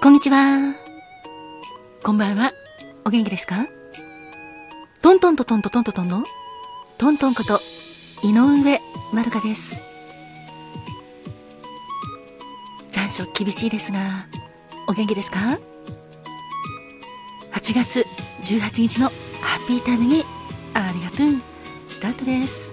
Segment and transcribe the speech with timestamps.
[0.00, 0.76] こんにちは。
[2.04, 2.52] こんばんは。
[3.04, 3.66] お元気ですか？
[5.02, 6.24] トントンとトンとトンとトンの
[6.98, 7.60] トントンこと
[8.22, 8.80] 井上
[9.12, 9.84] まるかです。
[12.92, 14.28] 残暑厳しいですが、
[14.86, 15.58] お元気ですか
[17.52, 18.06] ?8 月
[18.42, 19.08] 18日の
[19.40, 20.24] ハッピータイムに
[20.74, 21.42] ありがとう。
[21.88, 22.72] スタートです。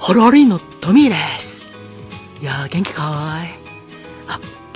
[0.00, 1.64] ハロハリンのトミーです。
[2.42, 3.65] いや、元気かーい。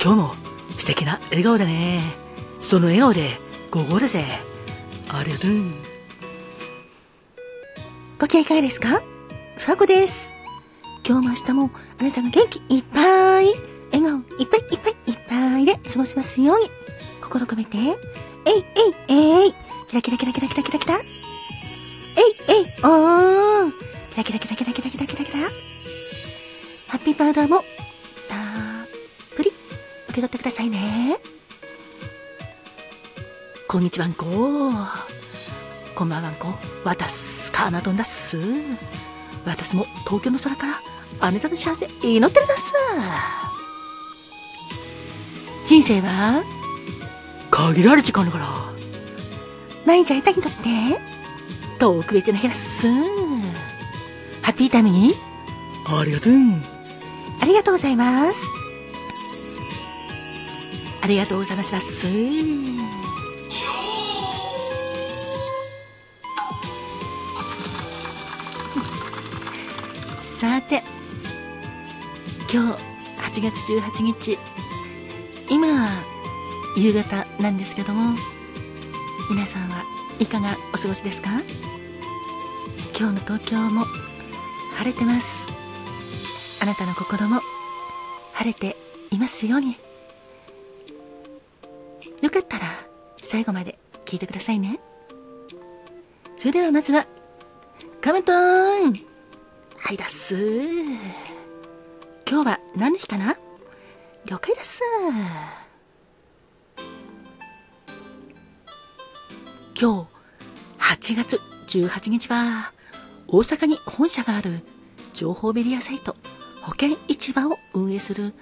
[0.03, 0.33] 今日も
[0.79, 2.01] 素敵な笑顔だね。
[2.59, 4.25] その笑顔で午後だぜ。
[5.09, 5.51] ありがとう。
[8.19, 9.03] ご機嫌いかがですか？
[9.57, 10.33] ふわこです。
[11.07, 11.69] 今日も明日も
[11.99, 13.53] あなたが元気いっぱい、
[13.91, 16.65] 笑顔いっぱいいっぱいいっぱいで過ごせますように、
[17.21, 17.95] 心込めて、えい
[19.07, 19.53] えいえい、
[19.87, 23.71] キラキラキラキラキラキラキラ、えいえいおー、
[24.13, 25.47] キラキラキラキラキラキラキラキラ、ハ
[26.97, 27.61] ッピーパウダーも、
[30.11, 31.17] 受け取ってくださいね。
[33.67, 34.25] こんにちはんこ。
[35.95, 36.53] こんばんはんこ。
[36.83, 38.37] わたす、かなとんだっす。
[39.45, 40.81] 私も東京の空から
[41.21, 42.73] あなたの幸せ祈ってるだっす。
[45.65, 46.43] 人生は
[47.49, 48.47] 限られる時間だから。
[49.85, 50.59] 毎日会いたいにとって
[51.79, 52.85] 特別な日だっす。
[54.41, 55.13] ハッピータイムに
[55.85, 56.33] ありがとう。
[57.41, 58.60] ありがとうございます。
[61.03, 62.07] ありがとうございますだっす。
[70.39, 70.83] さて、
[72.51, 72.83] 今日
[73.39, 74.37] 8月18日、
[75.49, 76.03] 今は、
[76.77, 78.15] 夕方なんですけども、
[79.29, 79.83] 皆さんは
[80.19, 81.29] いかがお過ごしですか？
[82.97, 83.85] 今日の東京も
[84.77, 85.51] 晴れてます。
[86.59, 87.41] あなたの心も
[88.33, 88.77] 晴れて
[89.11, 89.75] いますように。
[93.31, 94.77] 最後まで聞いてくださいね。
[96.35, 97.07] それではまずは、
[98.01, 99.05] カメトーン
[99.77, 100.35] はいだっす。
[100.35, 100.97] 今
[102.43, 103.37] 日は何の日かな?
[104.25, 104.81] 了解です。
[109.79, 109.85] 今日
[110.77, 112.73] 8月18日は
[113.29, 114.59] 大阪に本社がある
[115.13, 116.17] 情報メディアサイト
[116.61, 118.33] 保険市場を運営する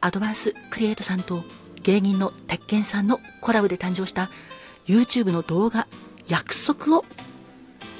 [0.00, 1.42] アドバンスクリエイトさんと
[1.84, 4.30] 芸人の鉄拳さんのコラボで誕生した
[4.86, 5.86] YouTube の動画
[6.26, 7.04] 約束を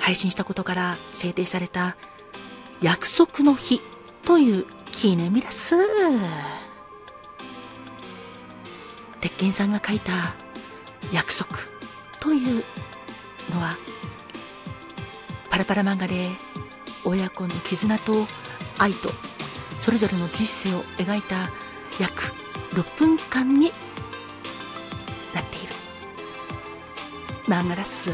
[0.01, 1.97] 配信したことから制定された
[2.81, 3.81] 約束の日
[4.25, 5.75] という記念日です。
[9.21, 10.35] 鉄拳さんが書いた
[11.13, 11.57] 約束
[12.21, 12.65] という
[13.53, 13.77] のは
[15.51, 16.31] パラパラ漫画で
[17.05, 18.27] 親子の絆と
[18.79, 19.11] 愛と
[19.79, 21.51] それぞれの人生を描いた
[22.01, 22.44] 約
[22.75, 23.73] 6分間に
[25.33, 25.73] なっている。
[27.47, 28.11] 漫画だっす。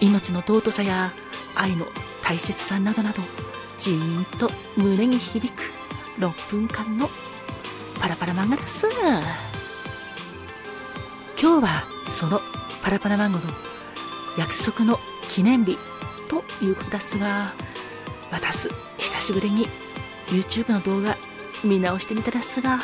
[0.00, 1.12] 命の尊さや
[1.54, 1.86] 愛の
[2.22, 3.22] 大切さなどなど
[3.78, 5.62] じーんと胸に響く
[6.18, 7.08] 6分間の
[8.00, 8.86] パラパラ漫画です。
[11.40, 12.40] 今日はその
[12.82, 13.40] パラパラ漫画の
[14.38, 14.98] 約束の
[15.30, 15.78] 記念日
[16.28, 17.52] ということですが
[18.30, 19.66] 私久しぶりに
[20.26, 21.16] YouTube の動画
[21.64, 22.78] 見直してみたですが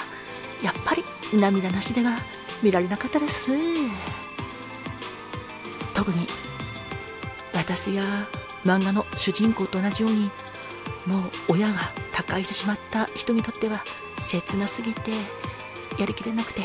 [0.63, 1.05] やっぱり
[1.39, 2.19] 涙なしでは
[2.63, 3.51] 見られなかったです。
[5.95, 6.27] 特に
[7.55, 8.05] 私や
[8.65, 10.31] 漫画の主人公と同じように
[11.07, 11.79] もう親が
[12.13, 13.83] 他界してしまった人にとっては
[14.21, 15.11] 切なすぎて
[15.99, 16.63] やりきれなくて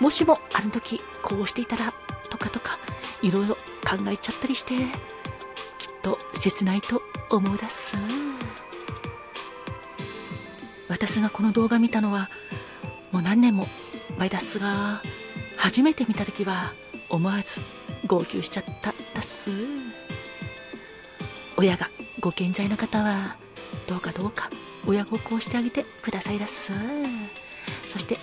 [0.00, 1.92] もしもあの時こうしていたら
[2.28, 2.78] とかとか
[3.22, 4.84] いろいろ考えちゃったりしてきっ
[6.02, 7.96] と切ないと思うだす。
[10.88, 12.30] 私がこの動画見たのは
[13.12, 13.66] もう何年も
[14.18, 15.02] 前だっすが
[15.56, 16.72] 初めて見た時は
[17.08, 17.60] 思わず
[18.06, 19.50] 号泣しちゃっただす。
[21.56, 21.88] 親が
[22.20, 23.36] ご健在の方は
[23.86, 24.50] どうかどうか
[24.86, 26.72] 親孝行してあげてくださいだす。
[27.90, 28.18] そして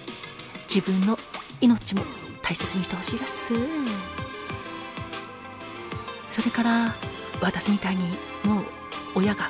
[0.74, 1.18] 自分の
[1.62, 2.04] 命も
[2.42, 3.54] 大切にしてほしいだす。
[6.30, 6.96] それから
[7.42, 8.04] 私みたいに
[8.44, 8.66] もう
[9.16, 9.50] 親が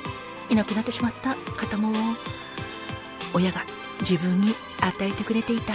[0.49, 2.15] いなくなってしまった方も
[3.33, 3.65] 親が
[4.01, 5.73] 自分に与えてくれていた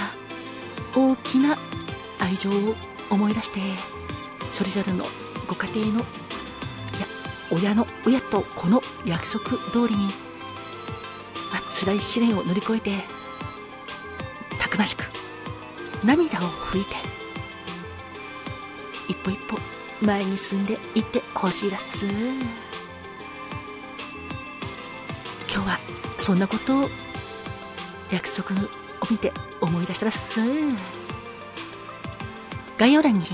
[0.95, 1.57] 大きな
[2.19, 2.75] 愛情を
[3.11, 3.61] 思い出して
[4.53, 5.05] それぞれの
[5.47, 6.07] ご家庭のいや
[7.51, 10.07] 親の親と子の約束通りに、
[11.53, 12.93] まあ、辛い試練を乗り越えて
[14.59, 15.05] たくましく
[16.05, 16.95] 涙を拭いて
[19.09, 19.59] 一歩一歩
[20.05, 22.07] 前に進んでいってほしいです。
[22.07, 22.15] 今
[25.65, 25.79] 日は
[26.19, 26.91] そんなことを
[28.11, 28.69] 約束を
[29.11, 30.41] 見て思い出したらっす。
[32.79, 33.25] 概要欄に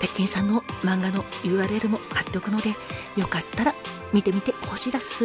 [0.00, 2.74] 鉄拳さんの漫画の URL も貼っておくので、
[3.16, 3.74] よかったら
[4.12, 5.24] 見てみてほしいだす。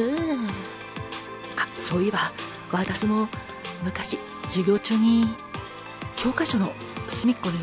[1.57, 2.31] あ、そういえば、
[2.71, 3.27] 私も
[3.83, 5.27] 昔授業中に
[6.15, 6.71] 教科書の
[7.07, 7.57] 隅っこに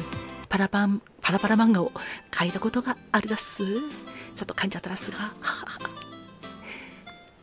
[0.49, 1.93] パラパン、パラパラ漫画を
[2.37, 3.65] 書いたことがあるだっす。
[3.65, 5.19] ちょっと噛んじゃったらっすが。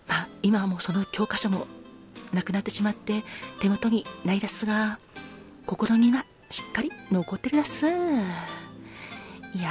[0.08, 1.68] まあ、今はもうその教科書も
[2.33, 3.24] なくなってしまって
[3.59, 5.00] 手元にないですが、
[5.65, 7.88] 心にはしっかり残ってるだす。
[7.88, 7.89] い
[9.62, 9.69] や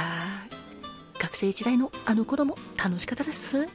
[1.17, 3.67] ー、学生時代のあの頃も楽しかったです。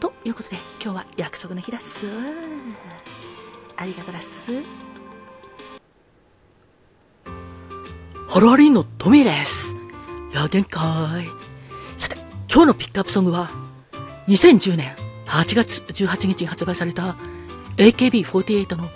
[0.00, 2.06] ということで、今日は約束の日だっす。
[3.76, 4.52] ありがとうだっす。
[8.28, 9.74] ハロハリンのトミーです。
[10.32, 11.26] や限界。
[11.96, 12.16] さて、
[12.50, 13.50] 今日のピックアップソングは、
[14.28, 14.94] 2010年
[15.26, 17.16] 8月18日に発売された
[17.80, 18.90] AKB48 の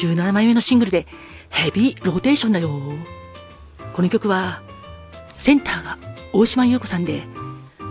[0.00, 1.06] 17枚目のシングルで
[1.50, 2.70] ヘビーローテーションだよ。
[3.92, 4.62] この曲は、
[5.34, 5.98] センターが
[6.32, 7.24] 大島優子さんで、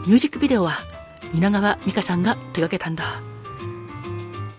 [0.08, 0.80] ミュージックビデオは
[1.32, 3.22] 蜷川美香さんが手掛けたんだ。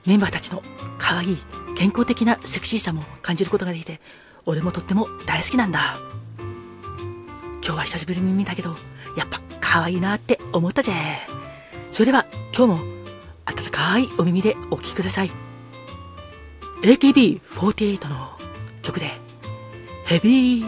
[0.06, 0.62] メンバーたちの
[0.99, 1.38] 可愛い
[1.76, 4.00] 健康的なセクシーさも感じることができて、
[4.46, 5.99] 俺もとっても大好きなんだ。
[7.64, 8.76] 今日は久しぶりに見たけど、
[9.17, 10.93] やっぱ可愛いなって思ったぜ。
[11.90, 12.25] それでは
[12.56, 12.87] 今日も
[13.46, 15.42] 温かいお耳でお聴きください。
[16.82, 18.17] AKB48 の
[18.82, 19.12] 曲で
[20.05, 20.67] ヘビー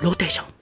[0.00, 0.61] ローテーション。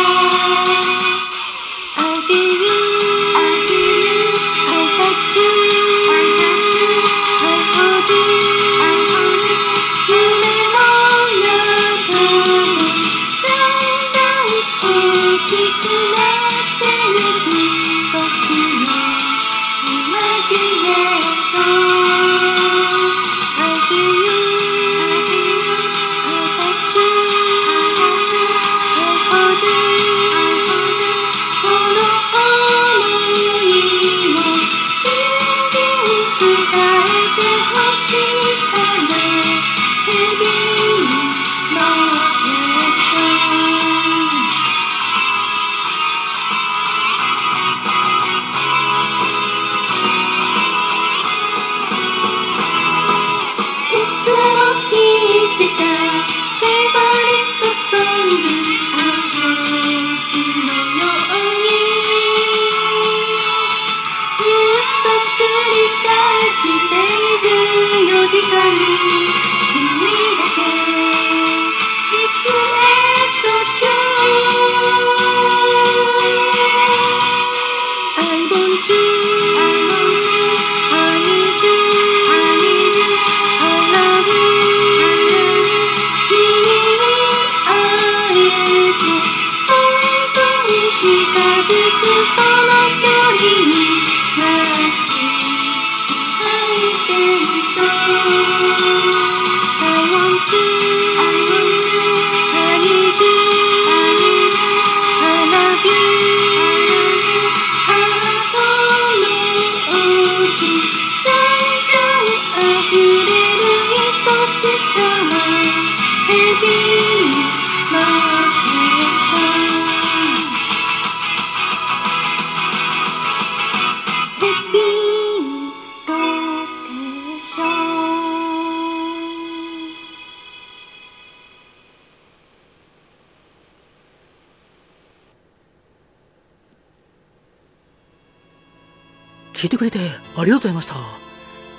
[139.61, 139.99] 聞いてくれて
[140.35, 140.95] ありがとうございました。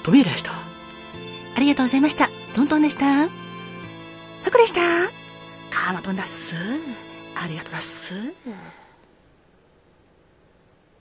[0.04, 0.52] トミーでした。
[0.52, 2.30] ありがとうございました。
[2.54, 3.28] トントンでした。
[4.44, 4.80] パクでした。
[5.68, 6.54] カーマトンだっす。
[7.34, 8.14] ありがとうだっす。